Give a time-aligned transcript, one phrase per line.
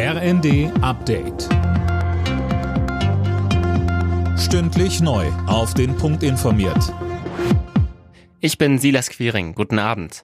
[0.00, 1.48] RND Update.
[4.38, 5.26] Stündlich neu.
[5.48, 6.94] Auf den Punkt informiert.
[8.38, 9.56] Ich bin Silas Quiring.
[9.56, 10.22] Guten Abend.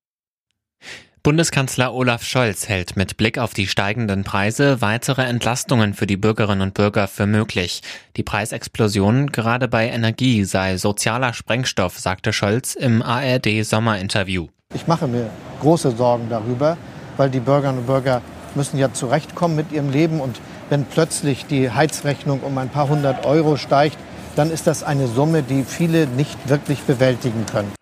[1.24, 6.62] Bundeskanzler Olaf Scholz hält mit Blick auf die steigenden Preise weitere Entlastungen für die Bürgerinnen
[6.62, 7.82] und Bürger für möglich.
[8.16, 14.46] Die Preisexplosion gerade bei Energie sei sozialer Sprengstoff, sagte Scholz im ARD Sommerinterview.
[14.72, 15.30] Ich mache mir
[15.60, 16.76] große Sorgen darüber,
[17.16, 18.22] weil die Bürgerinnen und Bürger
[18.56, 20.20] müssen ja zurechtkommen mit ihrem Leben.
[20.20, 23.98] Und wenn plötzlich die Heizrechnung um ein paar hundert Euro steigt,
[24.36, 27.72] dann ist das eine Summe, die viele nicht wirklich bewältigen können.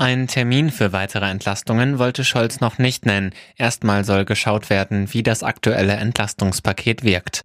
[0.00, 3.32] Ein Termin für weitere Entlastungen wollte Scholz noch nicht nennen.
[3.56, 7.42] Erstmal soll geschaut werden, wie das aktuelle Entlastungspaket wirkt.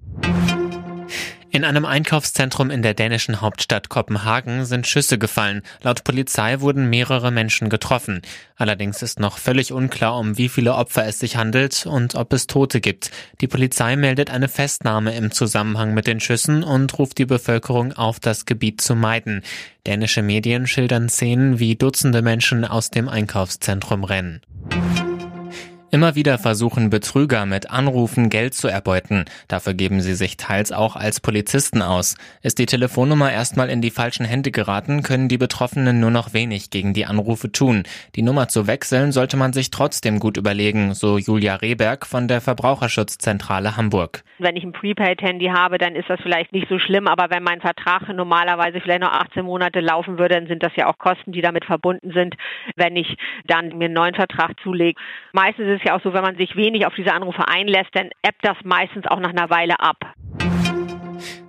[1.55, 5.62] In einem Einkaufszentrum in der dänischen Hauptstadt Kopenhagen sind Schüsse gefallen.
[5.84, 8.23] Laut Polizei wurden mehrere Menschen getroffen.
[8.55, 12.48] Allerdings ist noch völlig unklar, um wie viele Opfer es sich handelt und ob es
[12.48, 13.12] Tote gibt.
[13.39, 18.20] Die Polizei meldet eine Festnahme im Zusammenhang mit den Schüssen und ruft die Bevölkerung auf,
[18.20, 19.43] das Gebiet zu meiden.
[19.85, 24.41] Dänische Medien schildern Szenen, wie Dutzende Menschen aus dem Einkaufszentrum rennen.
[25.94, 29.26] Immer wieder versuchen Betrüger mit Anrufen Geld zu erbeuten.
[29.48, 32.18] Dafür geben sie sich teils auch als Polizisten aus.
[32.41, 36.71] Ist die Telefonnummer erstmal in die falschen Hände geraten, können die Betroffenen nur noch wenig
[36.71, 37.84] gegen die Anrufe tun.
[38.16, 42.41] Die Nummer zu wechseln sollte man sich trotzdem gut überlegen, so Julia Rehberg von der
[42.41, 44.24] Verbraucherschutzzentrale Hamburg.
[44.40, 47.62] Wenn ich ein Prepaid-Handy habe, dann ist das vielleicht nicht so schlimm, aber wenn mein
[47.62, 51.41] Vertrag normalerweise vielleicht noch 18 Monate laufen würde, dann sind das ja auch Kosten, die
[51.41, 52.34] damit verbunden sind,
[52.76, 54.99] wenn ich dann mir einen neuen Vertrag zulege.
[55.34, 58.43] Meistens ist ja auch so, wenn man sich wenig auf diese Anrufe einlässt, dann ebbt
[58.43, 59.98] das meistens auch nach einer Weile ab.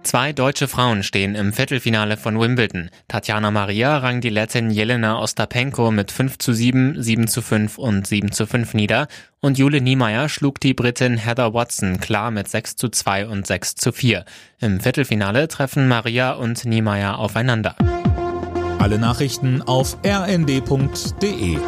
[0.04, 2.90] Zwei deutsche Frauen stehen im Viertelfinale von Wimbledon.
[3.08, 8.06] Tatjana Maria rang die Lettin Jelena Ostapenko mit 5 zu 7, 7 zu 5 und
[8.06, 9.08] 7 zu 5 nieder
[9.40, 13.76] und Jule Niemeyer schlug die Britin Heather Watson klar mit 6 zu 2 und 6
[13.76, 14.24] zu 4.
[14.60, 17.74] Im Viertelfinale treffen Maria und Niemeyer aufeinander.
[18.78, 21.58] Alle Nachrichten auf rnd.de